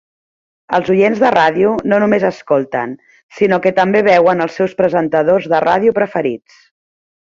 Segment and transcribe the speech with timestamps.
[0.75, 2.95] Els oients de ràdio no només escolten,
[3.41, 6.59] sinó que també veuen els seus presentadors de ràdio preferits.